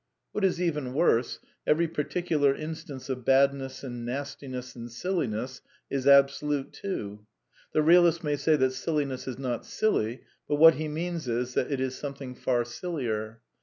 What 0.31 0.43
is 0.43 0.59
even 0.59 0.95
worse, 0.95 1.37
every 1.67 1.87
particular 1.87 2.55
instance 2.55 3.07
of 3.07 3.23
bad 3.23 3.53
ness 3.53 3.83
and 3.83 4.03
nastiness 4.03 4.75
and 4.75 4.91
silliness 4.91 5.61
is 5.91 6.07
absolute 6.07 6.73
too. 6.73 7.27
The 7.73 7.83
real 7.83 8.07
ist 8.07 8.23
may 8.23 8.35
say 8.35 8.55
that 8.55 8.73
silliness 8.73 9.27
is 9.27 9.37
not 9.37 9.63
silly, 9.63 10.23
but 10.47 10.55
what 10.55 10.73
he 10.73 10.87
means 10.87 11.27
is 11.27 11.53
that 11.53 11.71
it 11.71 11.79
is 11.79 11.93
something 11.93 12.33
far 12.33 12.65
sillier. 12.65 13.41